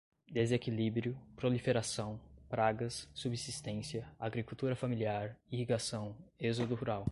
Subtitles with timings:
[0.31, 2.19] desequilíbrio, proliferação,
[2.49, 7.05] pragas, subsistência, agricultura familiar, irrigação, êxodo rural